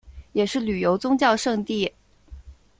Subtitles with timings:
[0.33, 1.93] 也是旅游宗教胜地。